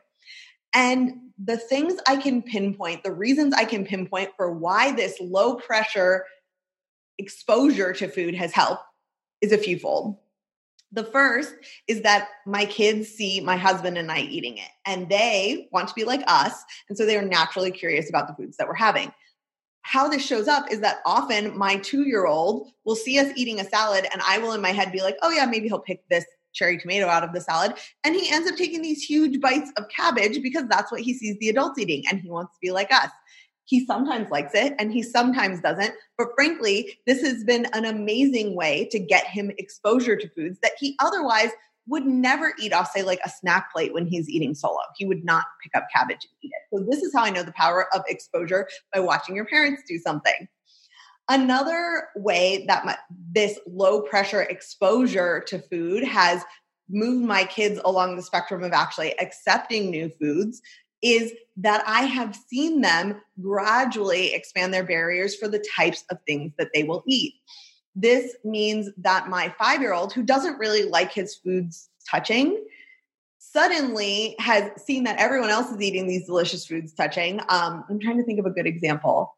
And 0.74 1.14
the 1.44 1.58
things 1.58 2.00
I 2.08 2.18
can 2.18 2.42
pinpoint, 2.42 3.04
the 3.04 3.12
reasons 3.12 3.54
I 3.54 3.66
can 3.66 3.86
pinpoint 3.86 4.32
for 4.38 4.52
why 4.52 4.92
this 4.92 5.18
low 5.20 5.56
pressure 5.56 6.26
exposure 7.18 7.94
to 7.94 8.08
food 8.08 8.36
has 8.36 8.52
helped 8.52 8.84
is 9.42 9.52
a 9.52 9.58
few 9.58 9.80
fold. 9.80 10.18
The 10.92 11.04
first 11.06 11.54
is 11.88 12.02
that 12.02 12.28
my 12.46 12.66
kids 12.66 13.08
see 13.08 13.40
my 13.40 13.56
husband 13.56 13.98
and 13.98 14.12
I 14.12 14.20
eating 14.20 14.58
it, 14.58 14.70
and 14.86 15.08
they 15.08 15.70
want 15.72 15.88
to 15.88 15.94
be 15.94 16.04
like 16.04 16.22
us. 16.28 16.54
And 16.90 16.98
so 16.98 17.06
they 17.06 17.18
are 17.18 17.24
naturally 17.24 17.72
curious 17.72 18.10
about 18.10 18.28
the 18.28 18.36
foods 18.36 18.58
that 18.58 18.68
we're 18.68 18.74
having. 18.74 19.12
How 19.84 20.10
this 20.10 20.24
shows 20.24 20.48
up 20.48 20.70
is 20.70 20.82
that 20.82 20.98
often 21.06 21.58
my 21.58 21.78
two 21.78 22.04
year 22.04 22.28
old 22.28 22.72
will 22.84 22.96
see 22.96 23.18
us 23.20 23.32
eating 23.36 23.62
a 23.62 23.70
salad, 23.70 24.06
and 24.12 24.22
I 24.28 24.38
will 24.40 24.52
in 24.52 24.62
my 24.62 24.72
head 24.72 24.92
be 24.92 25.02
like, 25.02 25.18
oh, 25.22 25.32
yeah, 25.32 25.46
maybe 25.46 25.68
he'll 25.68 25.80
pick 25.80 26.08
this 26.10 26.26
cherry 26.54 26.78
tomato 26.78 27.08
out 27.08 27.24
of 27.24 27.34
the 27.34 27.42
salad. 27.42 27.74
And 28.04 28.16
he 28.16 28.32
ends 28.32 28.50
up 28.50 28.58
taking 28.58 28.82
these 28.82 29.04
huge 29.04 29.40
bites 29.40 29.72
of 29.78 29.86
cabbage 29.90 30.42
because 30.42 30.68
that's 30.68 30.92
what 30.92 31.02
he 31.02 31.14
sees 31.14 31.38
the 31.40 31.50
adults 31.50 31.80
eating 31.80 32.04
and 32.10 32.20
he 32.20 32.30
wants 32.30 32.54
to 32.54 32.60
be 32.62 32.72
like 32.72 32.92
us. 32.92 33.10
He 33.66 33.86
sometimes 33.86 34.30
likes 34.30 34.54
it 34.54 34.74
and 34.80 34.92
he 34.92 35.02
sometimes 35.02 35.62
doesn't. 35.62 35.94
But 36.18 36.28
frankly, 36.36 37.00
this 37.08 37.22
has 37.22 37.44
been 37.44 37.68
an 37.74 37.86
amazing 37.86 38.56
way 38.56 38.88
to 38.92 39.00
get 39.00 39.26
him 39.26 39.52
exposure 39.58 40.18
to 40.18 40.30
foods 40.30 40.60
that 40.62 40.74
he 40.80 40.96
otherwise 41.00 41.52
would 41.88 42.06
never 42.06 42.54
eat 42.60 42.74
off, 42.74 42.92
say, 42.92 43.04
like 43.04 43.20
a 43.26 43.30
snack 43.30 43.72
plate 43.72 43.94
when 43.94 44.06
he's 44.06 44.30
eating 44.30 44.54
solo. 44.54 44.78
He 44.98 45.06
would 45.06 45.24
not 45.24 45.46
pick 45.64 45.76
up 45.76 45.88
cabbage 45.94 46.24
and 46.24 46.32
eat 46.42 46.52
it. 46.52 46.76
So, 46.78 46.86
this 46.90 47.02
is 47.02 47.14
how 47.14 47.24
I 47.24 47.32
know 47.32 47.44
the 47.44 47.54
power 47.54 47.88
of 47.94 48.04
exposure 48.08 48.68
by 48.94 49.00
watching 49.00 49.36
your 49.36 49.46
parents 49.46 49.82
do 49.88 49.98
something. 50.00 50.48
Another 51.32 52.10
way 52.18 52.66
that 52.68 52.86
my, 52.86 52.98
this 53.32 53.58
low 53.66 54.02
pressure 54.02 54.42
exposure 54.42 55.40
to 55.48 55.60
food 55.60 56.04
has 56.04 56.44
moved 56.90 57.26
my 57.26 57.46
kids 57.46 57.80
along 57.86 58.18
the 58.18 58.22
spectrum 58.22 58.64
of 58.64 58.74
actually 58.74 59.18
accepting 59.18 59.90
new 59.90 60.10
foods 60.20 60.62
is 61.02 61.32
that 61.56 61.86
I 61.88 62.02
have 62.02 62.36
seen 62.36 62.82
them 62.82 63.22
gradually 63.40 64.34
expand 64.34 64.74
their 64.74 64.84
barriers 64.84 65.38
for 65.38 65.48
the 65.48 65.64
types 65.74 66.04
of 66.12 66.18
things 66.28 66.52
that 66.58 66.72
they 66.74 66.84
will 66.84 67.02
eat. 67.08 67.36
This 67.96 68.36
means 68.44 68.90
that 68.98 69.30
my 69.30 69.56
five 69.58 69.80
year 69.80 69.94
old, 69.94 70.12
who 70.12 70.24
doesn't 70.24 70.60
really 70.60 70.84
like 70.84 71.14
his 71.14 71.36
foods 71.36 71.88
touching, 72.10 72.62
suddenly 73.40 74.36
has 74.40 74.70
seen 74.84 75.06
that 75.06 75.18
everyone 75.18 75.50
else 75.50 75.72
is 75.72 75.82
eating 75.82 76.10
these 76.10 76.26
delicious 76.26 76.66
foods 76.66 76.92
touching. 76.92 77.40
Um, 77.48 77.86
I'm 77.90 78.02
trying 78.02 78.18
to 78.18 78.24
think 78.26 78.40
of 78.42 78.46
a 78.46 78.52
good 78.52 78.68
example 78.68 79.34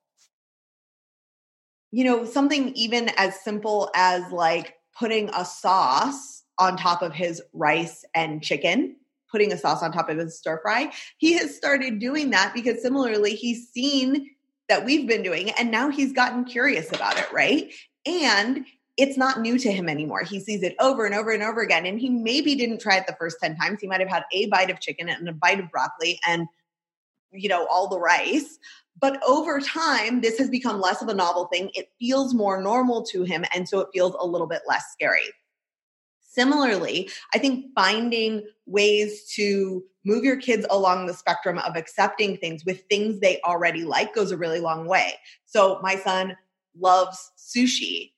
you 1.94 2.04
know, 2.04 2.26
something 2.26 2.70
even 2.74 3.12
as 3.18 3.40
simple 3.42 3.92
as 3.94 4.32
like 4.32 4.74
putting 4.98 5.30
a 5.30 5.46
sauce 5.46 6.42
on 6.58 6.76
top 6.76 7.04
of 7.04 7.14
his 7.14 7.40
rice 7.54 8.04
and 8.16 8.42
chicken, 8.42 8.96
putting 9.32 9.54
a 9.54 9.58
sauce 9.60 9.84
on 9.84 9.92
top 9.92 10.10
of 10.10 10.18
his 10.18 10.36
stir 10.36 10.60
fry. 10.64 10.92
He 11.20 11.34
has 11.34 11.56
started 11.56 12.00
doing 12.00 12.32
that 12.32 12.52
because 12.56 12.82
similarly, 12.82 13.36
he's 13.36 13.70
seen 13.70 14.28
that 14.70 14.84
we've 14.84 15.08
been 15.08 15.22
doing 15.22 15.50
it 15.50 15.56
and 15.60 15.70
now 15.70 15.92
he's 15.92 16.12
gotten 16.12 16.46
curious 16.46 16.92
about 16.92 17.20
it, 17.20 17.32
right? 17.32 17.72
And 18.08 18.66
it's 18.98 19.18
not 19.18 19.42
new 19.42 19.60
to 19.60 19.72
him 19.72 19.88
anymore. 19.88 20.24
He 20.24 20.40
sees 20.40 20.64
it 20.64 20.76
over 20.80 21.06
and 21.06 21.14
over 21.14 21.30
and 21.30 21.44
over 21.44 21.62
again. 21.62 21.86
And 21.86 22.00
he 22.00 22.10
maybe 22.10 22.56
didn't 22.56 22.82
try 22.82 22.98
it 22.98 23.06
the 23.06 23.16
first 23.20 23.38
10 23.40 23.56
times. 23.56 23.82
He 23.82 23.88
might 23.88 24.00
have 24.00 24.10
had 24.10 24.24
a 24.34 24.48
bite 24.48 24.72
of 24.72 24.80
chicken 24.80 25.10
and 25.10 25.30
a 25.30 25.34
bite 25.34 25.60
of 25.60 25.70
broccoli 25.70 26.20
and, 26.28 26.48
you 27.32 27.50
know, 27.50 27.68
all 27.68 27.88
the 27.88 28.00
rice. 28.00 28.58
But 29.00 29.22
over 29.28 29.60
time, 29.60 30.22
this 30.22 30.38
has 30.38 30.50
become 30.50 30.80
less 30.80 31.02
of 31.02 31.08
a 31.10 31.14
novel 31.14 31.46
thing. 31.46 31.72
It 31.74 31.92
feels 32.00 32.34
more 32.34 32.62
normal 32.62 33.04
to 33.08 33.24
him. 33.24 33.44
And 33.54 33.68
so 33.68 33.80
it 33.80 33.90
feels 33.94 34.16
a 34.20 34.26
little 34.26 34.48
bit 34.48 34.62
less 34.68 34.86
scary. 34.92 35.34
Similarly, 36.22 37.10
I 37.34 37.38
think 37.38 37.68
finding 37.76 38.44
ways 38.66 39.26
to 39.36 39.84
move 40.04 40.24
your 40.24 40.38
kids 40.38 40.66
along 40.70 41.06
the 41.06 41.14
spectrum 41.14 41.60
of 41.60 41.76
accepting 41.76 42.38
things 42.38 42.66
with 42.66 42.84
things 42.90 43.20
they 43.20 43.40
already 43.42 43.84
like 43.84 44.16
goes 44.16 44.32
a 44.32 44.38
really 44.38 44.60
long 44.60 44.88
way. 44.88 45.14
So, 45.46 45.80
my 45.84 45.96
son 45.96 46.36
loves 46.76 47.32
sushi. 47.38 48.13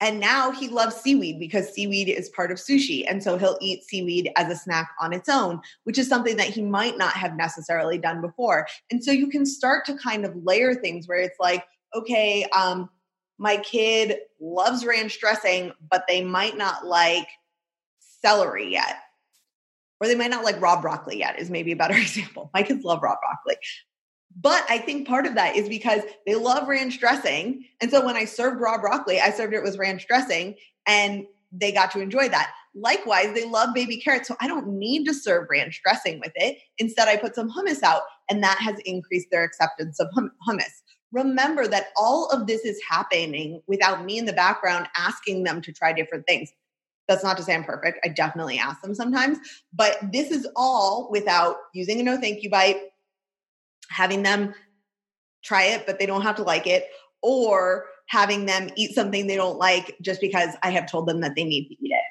And 0.00 0.18
now 0.18 0.50
he 0.50 0.68
loves 0.68 0.96
seaweed 0.96 1.38
because 1.38 1.74
seaweed 1.74 2.08
is 2.08 2.30
part 2.30 2.50
of 2.50 2.56
sushi. 2.56 3.04
And 3.08 3.22
so 3.22 3.36
he'll 3.36 3.58
eat 3.60 3.84
seaweed 3.84 4.30
as 4.36 4.50
a 4.50 4.56
snack 4.56 4.90
on 4.98 5.12
its 5.12 5.28
own, 5.28 5.60
which 5.84 5.98
is 5.98 6.08
something 6.08 6.36
that 6.38 6.48
he 6.48 6.62
might 6.62 6.96
not 6.96 7.12
have 7.12 7.36
necessarily 7.36 7.98
done 7.98 8.22
before. 8.22 8.66
And 8.90 9.04
so 9.04 9.12
you 9.12 9.26
can 9.28 9.44
start 9.44 9.84
to 9.86 9.98
kind 9.98 10.24
of 10.24 10.34
layer 10.42 10.74
things 10.74 11.06
where 11.06 11.18
it's 11.18 11.38
like, 11.38 11.64
okay, 11.94 12.44
um, 12.56 12.88
my 13.38 13.58
kid 13.58 14.18
loves 14.40 14.84
ranch 14.86 15.20
dressing, 15.20 15.72
but 15.90 16.04
they 16.08 16.24
might 16.24 16.56
not 16.56 16.86
like 16.86 17.28
celery 18.22 18.72
yet. 18.72 18.96
Or 20.00 20.06
they 20.06 20.14
might 20.14 20.30
not 20.30 20.44
like 20.44 20.60
raw 20.62 20.80
broccoli 20.80 21.18
yet, 21.18 21.38
is 21.38 21.50
maybe 21.50 21.72
a 21.72 21.76
better 21.76 21.96
example. 21.96 22.50
My 22.54 22.62
kids 22.62 22.84
love 22.84 23.02
raw 23.02 23.16
broccoli. 23.20 23.60
But 24.38 24.64
I 24.68 24.78
think 24.78 25.08
part 25.08 25.26
of 25.26 25.34
that 25.34 25.56
is 25.56 25.68
because 25.68 26.02
they 26.26 26.34
love 26.34 26.68
ranch 26.68 26.98
dressing. 27.00 27.64
And 27.80 27.90
so 27.90 28.04
when 28.04 28.16
I 28.16 28.24
served 28.24 28.60
raw 28.60 28.78
broccoli, 28.80 29.20
I 29.20 29.30
served 29.30 29.54
it 29.54 29.62
with 29.62 29.78
ranch 29.78 30.06
dressing 30.06 30.56
and 30.86 31.26
they 31.52 31.72
got 31.72 31.90
to 31.92 32.00
enjoy 32.00 32.28
that. 32.28 32.52
Likewise, 32.74 33.34
they 33.34 33.44
love 33.44 33.74
baby 33.74 33.96
carrots. 33.96 34.28
So 34.28 34.36
I 34.40 34.46
don't 34.46 34.68
need 34.68 35.04
to 35.06 35.14
serve 35.14 35.48
ranch 35.50 35.80
dressing 35.82 36.20
with 36.20 36.32
it. 36.36 36.58
Instead, 36.78 37.08
I 37.08 37.16
put 37.16 37.34
some 37.34 37.50
hummus 37.50 37.82
out, 37.82 38.02
and 38.30 38.42
that 38.44 38.58
has 38.60 38.76
increased 38.84 39.28
their 39.30 39.42
acceptance 39.42 39.98
of 39.98 40.08
hum- 40.14 40.30
hummus. 40.48 40.82
Remember 41.12 41.66
that 41.66 41.88
all 41.96 42.28
of 42.30 42.46
this 42.46 42.64
is 42.64 42.80
happening 42.88 43.60
without 43.66 44.04
me 44.04 44.18
in 44.18 44.26
the 44.26 44.32
background 44.32 44.86
asking 44.96 45.42
them 45.42 45.60
to 45.62 45.72
try 45.72 45.92
different 45.92 46.26
things. 46.26 46.52
That's 47.08 47.24
not 47.24 47.36
to 47.38 47.42
say 47.42 47.56
I'm 47.56 47.64
perfect. 47.64 47.98
I 48.04 48.08
definitely 48.08 48.58
ask 48.58 48.80
them 48.82 48.94
sometimes, 48.94 49.38
but 49.72 49.98
this 50.12 50.30
is 50.30 50.46
all 50.54 51.08
without 51.10 51.56
using 51.74 51.98
a 51.98 52.04
no 52.04 52.20
thank 52.20 52.44
you 52.44 52.50
bite, 52.50 52.80
having 53.90 54.22
them 54.22 54.54
try 55.42 55.64
it, 55.64 55.86
but 55.86 55.98
they 55.98 56.06
don't 56.06 56.22
have 56.22 56.36
to 56.36 56.42
like 56.42 56.66
it, 56.66 56.86
or 57.22 57.86
having 58.10 58.46
them 58.46 58.70
eat 58.76 58.94
something 58.94 59.26
they 59.26 59.36
don't 59.36 59.58
like 59.58 59.96
just 60.02 60.20
because 60.20 60.56
I 60.62 60.70
have 60.70 60.90
told 60.90 61.06
them 61.06 61.20
that 61.20 61.34
they 61.36 61.44
need 61.44 61.68
to 61.68 61.74
eat 61.74 61.92
it. 61.92 62.04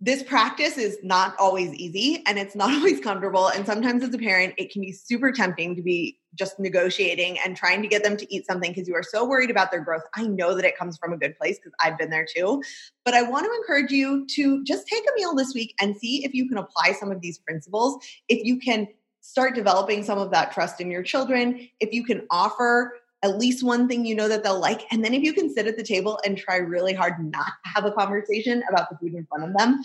This 0.00 0.22
practice 0.22 0.78
is 0.78 0.96
not 1.02 1.34
always 1.40 1.74
easy 1.74 2.22
and 2.26 2.38
it's 2.38 2.54
not 2.54 2.70
always 2.74 3.00
comfortable. 3.00 3.48
And 3.48 3.66
sometimes, 3.66 4.02
as 4.02 4.14
a 4.14 4.18
parent, 4.18 4.54
it 4.58 4.70
can 4.70 4.82
be 4.82 4.92
super 4.92 5.32
tempting 5.32 5.74
to 5.76 5.82
be 5.82 6.18
just 6.34 6.58
negotiating 6.60 7.38
and 7.44 7.56
trying 7.56 7.82
to 7.82 7.88
get 7.88 8.04
them 8.04 8.16
to 8.16 8.34
eat 8.34 8.46
something 8.46 8.70
because 8.70 8.86
you 8.86 8.94
are 8.94 9.02
so 9.02 9.24
worried 9.24 9.50
about 9.50 9.70
their 9.70 9.80
growth. 9.80 10.02
I 10.14 10.26
know 10.26 10.54
that 10.54 10.64
it 10.64 10.76
comes 10.76 10.98
from 10.98 11.12
a 11.12 11.16
good 11.16 11.36
place 11.36 11.58
because 11.58 11.72
I've 11.82 11.98
been 11.98 12.10
there 12.10 12.26
too. 12.32 12.62
But 13.04 13.14
I 13.14 13.22
want 13.22 13.46
to 13.46 13.52
encourage 13.52 13.90
you 13.90 14.26
to 14.34 14.62
just 14.64 14.86
take 14.86 15.02
a 15.02 15.20
meal 15.20 15.34
this 15.34 15.52
week 15.54 15.74
and 15.80 15.96
see 15.96 16.24
if 16.24 16.34
you 16.34 16.48
can 16.48 16.58
apply 16.58 16.92
some 16.92 17.10
of 17.10 17.20
these 17.20 17.38
principles. 17.38 18.04
If 18.28 18.44
you 18.44 18.58
can 18.58 18.86
start 19.28 19.54
developing 19.54 20.02
some 20.02 20.16
of 20.16 20.30
that 20.30 20.52
trust 20.52 20.80
in 20.80 20.90
your 20.90 21.02
children, 21.02 21.68
if 21.80 21.92
you 21.92 22.02
can 22.02 22.26
offer 22.30 22.94
at 23.22 23.36
least 23.36 23.62
one 23.62 23.86
thing 23.86 24.06
you 24.06 24.14
know 24.14 24.26
that 24.26 24.42
they'll 24.42 24.58
like. 24.58 24.90
And 24.90 25.04
then 25.04 25.12
if 25.12 25.22
you 25.22 25.34
can 25.34 25.52
sit 25.52 25.66
at 25.66 25.76
the 25.76 25.82
table 25.82 26.18
and 26.24 26.38
try 26.38 26.56
really 26.56 26.94
hard 26.94 27.22
not 27.22 27.44
to 27.44 27.70
have 27.74 27.84
a 27.84 27.92
conversation 27.92 28.62
about 28.70 28.88
the 28.88 28.96
food 28.96 29.12
in 29.12 29.26
front 29.26 29.44
of 29.44 29.54
them, 29.54 29.82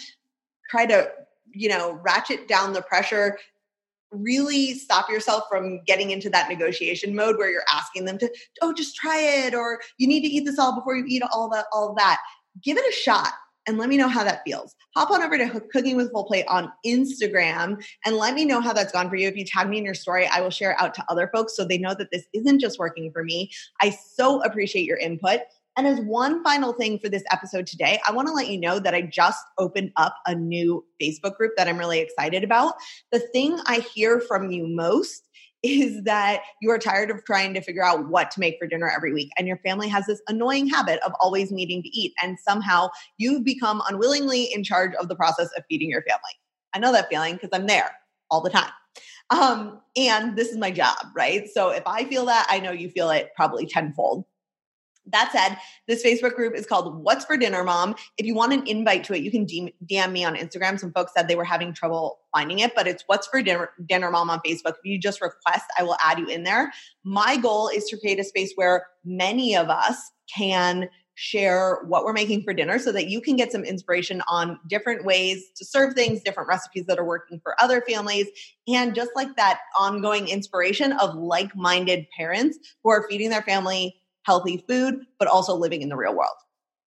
try 0.69 0.85
to, 0.85 1.11
you 1.51 1.67
know, 1.67 1.99
ratchet 2.05 2.47
down 2.47 2.71
the 2.71 2.83
pressure, 2.83 3.37
really 4.11 4.75
stop 4.75 5.09
yourself 5.09 5.43
from 5.49 5.83
getting 5.85 6.11
into 6.11 6.29
that 6.29 6.47
negotiation 6.47 7.13
mode 7.13 7.37
where 7.37 7.51
you're 7.51 7.65
asking 7.69 8.05
them 8.05 8.17
to, 8.19 8.31
oh, 8.61 8.71
just 8.71 8.95
try 8.95 9.19
it, 9.19 9.53
or 9.53 9.81
you 9.97 10.07
need 10.07 10.21
to 10.21 10.27
eat 10.27 10.45
this 10.45 10.57
all 10.57 10.73
before 10.73 10.95
you 10.95 11.03
eat 11.05 11.23
all 11.33 11.49
that, 11.49 11.65
all 11.73 11.93
that. 11.95 12.19
Give 12.63 12.77
it 12.77 12.87
a 12.87 12.95
shot 12.95 13.33
and 13.67 13.77
let 13.77 13.89
me 13.89 13.97
know 13.97 14.07
how 14.07 14.23
that 14.23 14.41
feels. 14.45 14.75
Hop 14.95 15.11
on 15.11 15.21
over 15.21 15.37
to 15.37 15.59
Cooking 15.71 15.95
with 15.95 16.11
Full 16.11 16.25
Plate 16.25 16.45
on 16.47 16.71
Instagram 16.85 17.83
and 18.05 18.15
let 18.15 18.33
me 18.33 18.45
know 18.45 18.59
how 18.59 18.73
that's 18.73 18.91
gone 18.91 19.09
for 19.09 19.15
you. 19.15 19.27
If 19.27 19.35
you 19.35 19.45
tag 19.45 19.69
me 19.69 19.77
in 19.77 19.85
your 19.85 19.93
story, 19.93 20.27
I 20.27 20.41
will 20.41 20.49
share 20.49 20.71
it 20.71 20.77
out 20.79 20.93
to 20.95 21.05
other 21.09 21.29
folks 21.33 21.55
so 21.55 21.65
they 21.65 21.77
know 21.77 21.93
that 21.95 22.11
this 22.11 22.25
isn't 22.33 22.59
just 22.59 22.79
working 22.79 23.11
for 23.11 23.23
me. 23.23 23.51
I 23.81 23.89
so 23.89 24.41
appreciate 24.43 24.85
your 24.85 24.97
input. 24.97 25.41
And 25.75 25.87
as 25.87 25.99
one 26.01 26.43
final 26.43 26.73
thing 26.73 26.99
for 26.99 27.09
this 27.09 27.23
episode 27.31 27.65
today, 27.65 27.99
I 28.07 28.11
want 28.11 28.27
to 28.27 28.33
let 28.33 28.47
you 28.47 28.59
know 28.59 28.77
that 28.79 28.93
I 28.93 29.01
just 29.01 29.43
opened 29.57 29.91
up 29.95 30.15
a 30.27 30.35
new 30.35 30.85
Facebook 31.01 31.35
group 31.35 31.53
that 31.57 31.67
I'm 31.67 31.79
really 31.79 31.99
excited 31.99 32.43
about. 32.43 32.75
The 33.11 33.19
thing 33.19 33.59
I 33.65 33.79
hear 33.79 34.19
from 34.19 34.51
you 34.51 34.67
most 34.67 35.27
is 35.63 36.03
that 36.03 36.41
you 36.61 36.69
are 36.69 36.77
tired 36.77 37.09
of 37.09 37.23
trying 37.25 37.53
to 37.53 37.61
figure 37.61 37.83
out 37.83 38.09
what 38.09 38.29
to 38.31 38.39
make 38.39 38.57
for 38.59 38.67
dinner 38.67 38.91
every 38.93 39.13
week. 39.13 39.31
And 39.37 39.47
your 39.47 39.57
family 39.57 39.87
has 39.87 40.05
this 40.05 40.21
annoying 40.27 40.67
habit 40.67 40.99
of 41.05 41.13
always 41.19 41.51
needing 41.51 41.81
to 41.81 41.89
eat. 41.89 42.13
And 42.21 42.37
somehow 42.39 42.89
you've 43.17 43.45
become 43.45 43.81
unwillingly 43.89 44.53
in 44.53 44.63
charge 44.63 44.93
of 44.95 45.07
the 45.07 45.15
process 45.15 45.49
of 45.57 45.63
feeding 45.69 45.89
your 45.89 46.03
family. 46.03 46.21
I 46.73 46.79
know 46.79 46.91
that 46.91 47.09
feeling 47.09 47.35
because 47.35 47.49
I'm 47.53 47.67
there 47.67 47.91
all 48.29 48.41
the 48.41 48.49
time. 48.49 48.71
Um, 49.29 49.79
and 49.95 50.35
this 50.35 50.49
is 50.49 50.57
my 50.57 50.69
job, 50.69 50.97
right? 51.15 51.47
So 51.49 51.69
if 51.69 51.83
I 51.87 52.03
feel 52.05 52.25
that, 52.25 52.45
I 52.49 52.59
know 52.59 52.71
you 52.71 52.89
feel 52.89 53.09
it 53.09 53.29
probably 53.35 53.65
tenfold. 53.65 54.25
That 55.07 55.31
said, 55.33 55.57
this 55.87 56.03
Facebook 56.03 56.35
group 56.35 56.55
is 56.55 56.65
called 56.65 57.03
What's 57.03 57.25
for 57.25 57.35
Dinner 57.35 57.63
Mom. 57.63 57.95
If 58.17 58.25
you 58.25 58.35
want 58.35 58.53
an 58.53 58.65
invite 58.65 59.03
to 59.05 59.13
it, 59.13 59.21
you 59.21 59.31
can 59.31 59.45
DM 59.45 60.11
me 60.11 60.23
on 60.23 60.35
Instagram. 60.35 60.79
Some 60.79 60.93
folks 60.93 61.11
said 61.15 61.27
they 61.27 61.35
were 61.35 61.43
having 61.43 61.73
trouble 61.73 62.19
finding 62.33 62.59
it, 62.59 62.73
but 62.73 62.87
it's 62.87 63.03
What's 63.07 63.27
for 63.27 63.41
Dinner, 63.41 63.71
Dinner 63.85 64.09
Mom 64.11 64.29
on 64.29 64.39
Facebook. 64.39 64.75
If 64.75 64.85
you 64.85 64.97
just 64.97 65.21
request, 65.21 65.65
I 65.77 65.83
will 65.83 65.97
add 66.01 66.19
you 66.19 66.27
in 66.27 66.43
there. 66.43 66.71
My 67.03 67.35
goal 67.35 67.67
is 67.67 67.85
to 67.85 67.97
create 67.97 68.19
a 68.19 68.23
space 68.23 68.53
where 68.55 68.87
many 69.03 69.55
of 69.55 69.69
us 69.69 69.97
can 70.33 70.89
share 71.15 71.83
what 71.87 72.03
we're 72.03 72.13
making 72.13 72.41
for 72.43 72.53
dinner 72.53 72.79
so 72.79 72.91
that 72.91 73.07
you 73.07 73.21
can 73.21 73.35
get 73.35 73.51
some 73.51 73.63
inspiration 73.63 74.21
on 74.27 74.59
different 74.67 75.05
ways 75.05 75.51
to 75.55 75.63
serve 75.63 75.93
things, 75.93 76.21
different 76.23 76.49
recipes 76.49 76.85
that 76.87 76.97
are 76.97 77.05
working 77.05 77.39
for 77.43 77.55
other 77.61 77.83
families, 77.87 78.27
and 78.67 78.95
just 78.95 79.11
like 79.15 79.35
that 79.35 79.59
ongoing 79.77 80.27
inspiration 80.27 80.93
of 80.93 81.13
like 81.13 81.55
minded 81.55 82.07
parents 82.17 82.57
who 82.83 82.89
are 82.89 83.05
feeding 83.09 83.29
their 83.29 83.43
family 83.43 83.95
healthy 84.23 84.63
food, 84.67 85.05
but 85.19 85.27
also 85.27 85.55
living 85.55 85.81
in 85.81 85.89
the 85.89 85.95
real 85.95 86.15
world. 86.15 86.35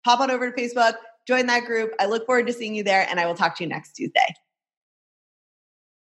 Pop 0.05 0.21
on 0.21 0.31
over 0.31 0.51
to 0.51 0.61
Facebook, 0.61 0.95
join 1.27 1.47
that 1.47 1.65
group. 1.65 1.93
I 2.01 2.07
look 2.07 2.27
forward 2.27 2.47
to 2.47 2.53
seeing 2.53 2.75
you 2.75 2.83
there, 2.85 3.07
and 3.09 3.19
I 3.19 3.27
will 3.27 3.35
talk 3.35 3.57
to 3.57 3.65
you 3.65 3.69
next 3.69 3.93
Tuesday. 3.93 4.35